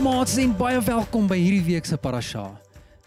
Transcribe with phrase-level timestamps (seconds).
[0.00, 2.42] maats en baie welkom by hierdie week se parasha.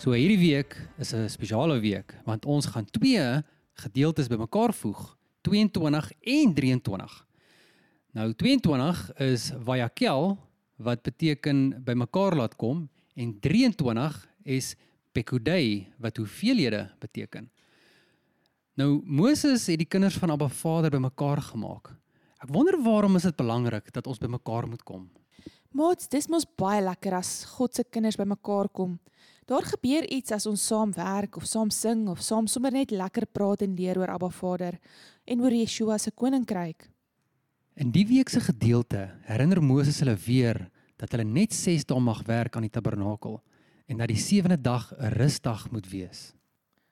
[0.01, 3.43] So hierdie week is 'n spesiale week want ons gaan twee
[3.73, 7.32] gedeeltes bymekaar voeg, 22 en 23.
[8.13, 10.35] Nou 22 is Vayakel
[10.85, 12.83] wat beteken bymekaar laat kom
[13.17, 14.75] en 23 is
[15.11, 17.49] Pekudei wat hoeveelhede beteken.
[18.77, 21.89] Nou Moses het die kinders van Abba Vader bymekaar gemaak.
[22.37, 25.09] Ek wonder waarom is dit belangrik dat ons bymekaar moet kom?
[25.73, 28.99] Maats, dis mos baie lekker as God se kinders bymekaar kom.
[29.49, 33.25] Daar gebeur iets as ons saam werk of saam sing of saam sommer net lekker
[33.25, 34.77] praat en leer oor Abba Vader
[35.25, 36.92] en oor Yeshua se koninkryk.
[37.73, 40.59] In die week se gedeelte herinner Moses hulle weer
[41.01, 43.39] dat hulle net 6 dae mag werk aan die tabernakel
[43.89, 46.33] en dat die sewende dag 'n rusdag moet wees.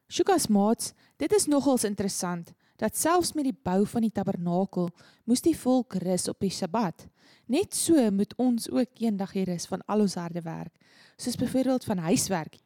[0.09, 4.90] Shukas maats, dit is nogals interessant dat selfs met die bou van die tabernakel
[5.26, 7.08] moes die volk rus op die Sabbat.
[7.46, 10.74] Net so moet ons ook eendag hier rus van al ons harde werk,
[11.16, 12.58] soos byvoorbeeld van huiswerk.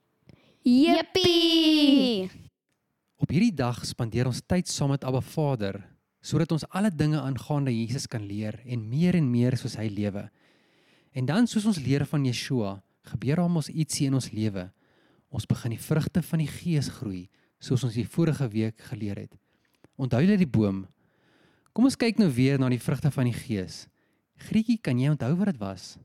[0.62, 2.30] Jippie!
[3.18, 5.95] Op hierdie dag spandeer ons tyd saam met Abba Vader
[6.26, 10.26] sodat ons alle dinge aangaande Jesus kan leer en meer en meer soos hy lewe.
[11.14, 12.80] En dan soos ons leer van Yeshua,
[13.12, 14.66] gebeur daar mos ietsie in ons lewe.
[15.30, 17.28] Ons begin die vrugte van die Gees groei,
[17.62, 19.38] soos ons die vorige week geleer het.
[20.02, 20.86] Onthou jy die boom?
[21.76, 23.86] Kom ons kyk nou weer na die vrugte van die Gees.
[24.48, 25.96] Grietjie, kan jy onthou wat dit was?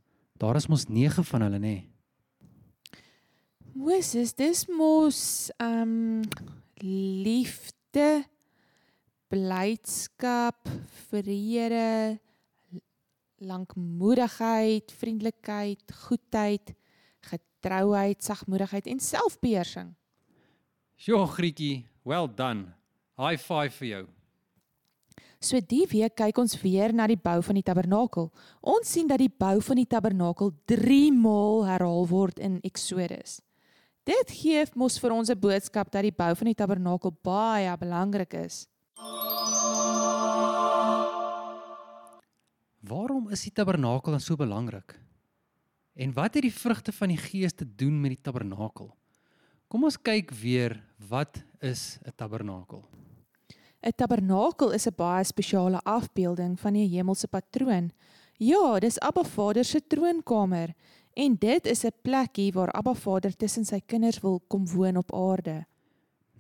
[0.41, 1.79] Daar is mos 9 van hulle, nê?
[1.81, 1.87] Nee.
[3.81, 6.23] Moses, dis mos ehm um,
[7.25, 8.25] liefde,
[9.31, 10.69] blydskap,
[11.09, 12.19] vrede,
[13.41, 16.75] lankmoedigheid, vriendelikheid, goedheid,
[17.31, 19.93] getrouheid, sagmoedigheid en selfbeheersing.
[21.01, 22.75] Sjoe, Grietjie, well done.
[23.21, 24.07] High five vir jou.
[25.41, 28.27] So die week kyk ons weer na die bou van die tabernakel.
[28.61, 33.39] Ons sien dat die bou van die tabernakel 3 maal herhaal word in Eksodus.
[34.05, 38.35] Dit gee mos vir ons 'n boodskap dat die bou van die tabernakel baie belangrik
[38.35, 38.67] is.
[42.81, 44.97] Waarom is die tabernakel dan so belangrik?
[45.95, 48.91] En wat het die vrugte van die Gees te doen met die tabernakel?
[49.71, 52.83] Kom ons kyk weer wat is 'n tabernakel?
[53.83, 57.93] 'n Tabernakel is 'n baie spesiale afbeelding van die hemelse patroon.
[58.37, 60.75] Ja, dis Abba Vader se troonkamer
[61.15, 65.15] en dit is 'n plekkie waar Abba Vader tussen sy kinders wil kom woon op
[65.15, 65.67] aarde.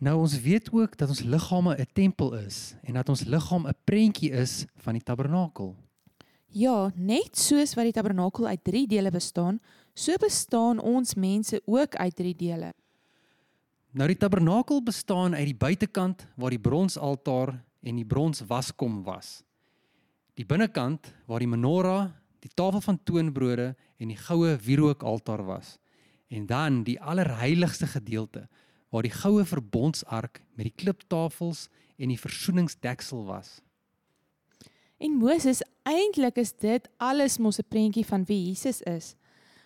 [0.00, 3.76] Nou ons weet ook dat ons liggame 'n tempel is en dat ons liggaam 'n
[3.84, 5.76] prentjie is van die tabernakel.
[6.46, 9.60] Ja, net soos wat die tabernakel uit 3 dele bestaan,
[9.94, 12.72] so bestaan ons mense ook uit 3 dele.
[13.90, 19.42] Nou die tabernakel bestaan uit die buitekant waar die bronsaltaar en die brons waskom was.
[20.34, 25.78] Die binnekant waar die menorah, die tafel van toonbrode en die goue wierookaltaar was.
[26.28, 28.48] En dan die allerheiligste gedeelte
[28.90, 33.60] waar die goue verbondsark met die kliptafels en die versoeningsdeksel was.
[35.00, 39.14] En Moses, eintlik is dit alles mos 'n prentjie van wie Jesus is.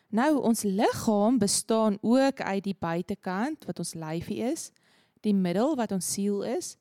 [0.08, 4.70] Nou ons liggaam bestaan ook uit die buitekant wat ons lyfie is,
[5.20, 6.76] die middel wat ons siel is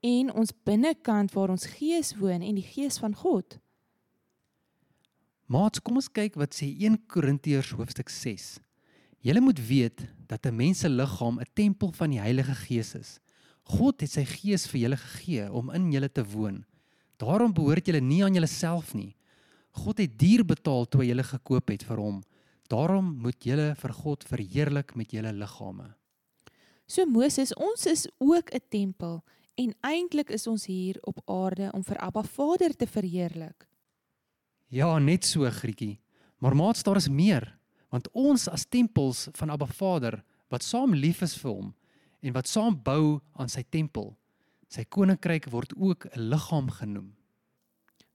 [0.00, 3.58] en ons binnekant waar ons gees woon en die gees van God.
[5.46, 8.58] Maats, kom ons kyk wat sê 1 Korintiërs hoofstuk 6.
[9.24, 13.20] Julle moet weet dat 'n mens se liggaam 'n tempel van die Heilige Gees is.
[13.62, 16.64] God het sy Gees vir julle gegee om in julle te woon.
[17.16, 19.16] Daarom behoort julle nie aan julleself nie.
[19.70, 22.22] God het duur betaal toe hy julle gekoop het vir hom.
[22.68, 25.94] Daarom moet julle vir God verheerlik met julle liggame.
[26.86, 29.24] So Moses, ons is ook 'n tempel
[29.54, 33.68] en eintlik is ons hier op aarde om vir Abba Vader te verheerlik.
[34.68, 36.00] Ja, net so, Grietjie.
[36.38, 37.57] Maar maats, daar is meer,
[37.92, 40.20] want ons as tempels van Abba Vader
[40.52, 41.74] wat saam lief is vir hom
[42.20, 44.12] en wat saam bou aan sy tempel.
[44.68, 47.14] Sy koninkryk word ook 'n liggaam genoem.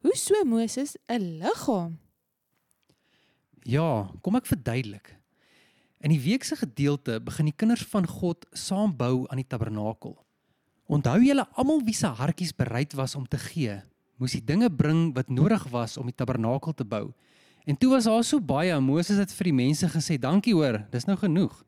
[0.02, 1.98] Hoe so Moses 'n liggaam?
[3.64, 5.16] Ja, kom ek verduidelik.
[6.04, 10.18] In die week se gedeelte begin die kinders van God saam bou aan die tabernakel.
[10.92, 13.82] Onthou julle almal wie se hartjies bereid was om te gee,
[14.20, 17.14] moes die dinge bring wat nodig was om die tabernakel te bou.
[17.66, 21.06] En toe was daar so baie, Moses het vir die mense gesê, "Dankie hoor, dis
[21.06, 21.64] nou genoeg."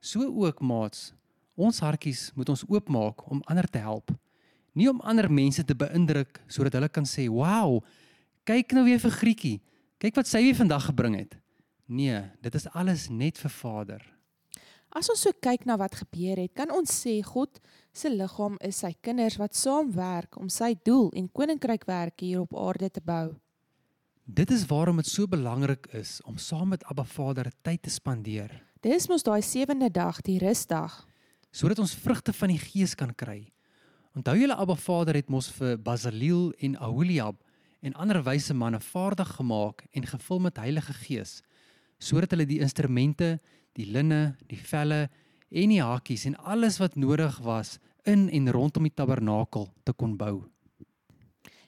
[0.00, 1.12] So ook maats,
[1.56, 4.10] ons hartjies moet ons oopmaak om ander te help.
[4.74, 7.82] Nie om ander mense te beïndruk sodat hulle kan sê, "Wow,
[8.44, 9.58] Kyk nou weer vir Grietjie.
[10.02, 11.38] Kyk wat sy weer vandag gebring het.
[11.88, 14.02] Nee, dit is alles net vir Vader.
[14.94, 17.56] As ons so kyk na wat gebeur het, kan ons sê God
[17.96, 22.92] se liggaam is sy kinders wat saamwerk om sy doel en koninkrykwerk hier op aarde
[22.92, 23.32] te bou.
[24.24, 28.62] Dit is waarom dit so belangrik is om saam met Abba Vader tyd te spandeer,
[28.80, 31.06] Dis mos daai sewende dag, die rusdag.
[31.52, 33.52] sodat ons vrugte van die Gees kan kry.
[34.16, 37.36] Onthou julle Abba Vader het mos vir Basaliel en Aholiab
[37.80, 41.42] en ander wyse manne vaardig gemaak en gevul met Heilige Gees,
[41.98, 43.38] sodat hulle die instrumente,
[43.76, 45.10] die linne, die velle
[45.50, 50.16] en die hakies en alles wat nodig was in en rondom die tabernakel te kon
[50.16, 50.42] bou.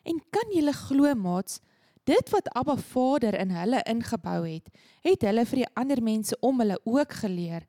[0.02, 1.60] En kan julle glo maats,
[2.06, 4.70] dit wat Abba Vader in hulle ingebou het,
[5.02, 7.66] het hulle vir die ander mense om hulle ook geleer.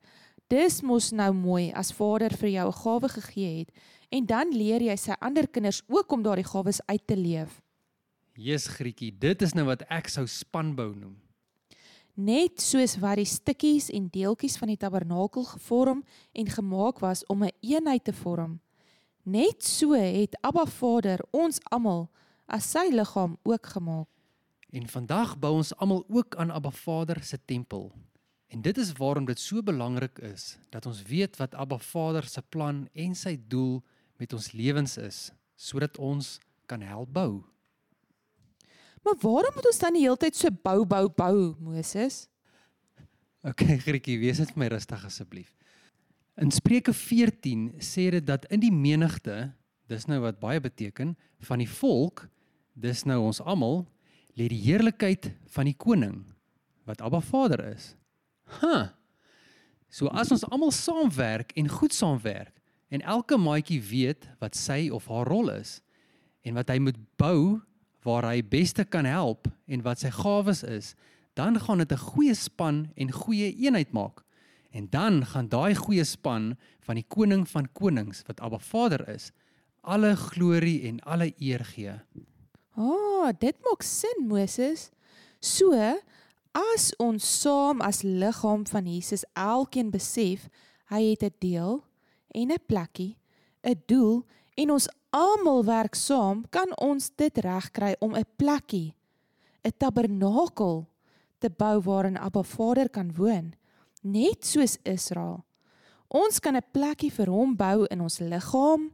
[0.48, 3.70] Dis mos nou mooi as Vader vir jou 'n gawe gegee het
[4.10, 7.60] en dan leer jy sy ander kinders ook om daardie gawes uit te leef.
[8.32, 11.16] Jesus Grietjie, dit is nou wat ek sou spanbou noem.
[12.14, 17.42] Net soos wat die stukkies en deeltjies van die tabernakel gevorm en gemaak was om
[17.42, 18.60] 'n een eenheid te vorm.
[19.24, 22.08] Net so het Abba Vader ons almal
[22.46, 24.17] as sy liggaam ook gemaak.
[24.68, 27.92] En vandag bou ons almal ook aan Abba Vader se tempel.
[28.48, 32.42] En dit is waarom dit so belangrik is dat ons weet wat Abba Vader se
[32.42, 33.80] plan en sy doel
[34.16, 36.36] met ons lewens is, sodat ons
[36.66, 37.40] kan help bou.
[39.04, 42.26] Maar waarom moet ons dan die hele tyd so bou bou bou, Moses?
[43.40, 45.54] Okay, Grietjie, wees dit vir my rustig asseblief.
[46.36, 49.46] In Spreuke 14 sê dit dat in die menigte,
[49.88, 51.16] dis nou wat baie beteken,
[51.48, 52.26] van die volk,
[52.76, 53.86] dis nou ons almal,
[54.38, 56.22] lê die heerlikheid van die koning
[56.86, 57.92] wat Abba Vader is.
[58.60, 58.88] Huh.
[59.90, 62.54] So as ons almal saamwerk en goed saamwerk
[62.92, 65.78] en elke maatjie weet wat sy of haar rol is
[66.46, 67.58] en wat hy moet bou
[68.06, 70.94] waar hy beste kan help en wat sy gawes is,
[71.36, 74.24] dan gaan dit 'n goeie span en goeie eenheid maak.
[74.70, 79.32] En dan gaan daai goeie span van die koning van konings wat Abba Vader is,
[79.82, 81.94] alle glorie en alle eer gee.
[82.78, 84.92] Ah, oh, dit maak sin, Moses.
[85.42, 85.74] So,
[86.54, 90.46] as ons saam as liggaam van Jesus elkeen besef
[90.86, 91.82] hy het 'n deel
[92.34, 93.18] en 'n plekkie,
[93.66, 98.94] 'n doel en ons almal werk saam, kan ons dit regkry om 'n plekkie,
[99.64, 100.86] 'n tabernakel
[101.38, 103.54] te bou waarin Abba Vader kan woon,
[104.02, 105.44] net soos Israel.
[106.08, 108.92] Ons kan 'n plekkie vir hom bou in ons liggaam,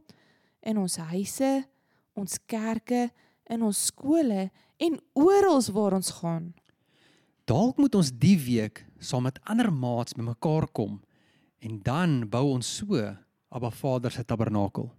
[0.61, 1.67] in ons huise,
[2.13, 3.11] ons kerke,
[3.49, 6.53] in ons skole en oral waar ons gaan.
[7.45, 11.01] Dalk moet ons die week saam met ander maats bymekaar kom
[11.61, 13.01] en dan bou ons so
[13.49, 14.89] Abba Vader se tabernakel.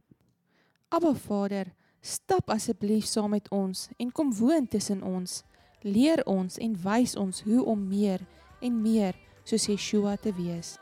[0.88, 5.42] Abba Vader, stap asseblief saam met ons en kom woon tussen ons.
[5.82, 8.22] Leer ons en wys ons hoe om meer
[8.62, 10.76] en meer soos Yeshua te wees.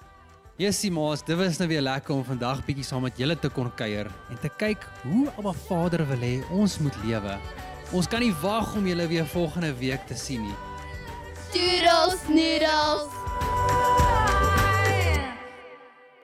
[0.55, 3.73] Jessie maas, dit was nou weer lekker om vandag bietjie saam met julle te kon
[3.75, 7.35] kuier en te kyk hoe Abba Vader wil hê ons moet lewe.
[7.91, 10.57] Ons kan nie wag om julle weer volgende week te sien nie.
[11.57, 13.24] Doodles noodles.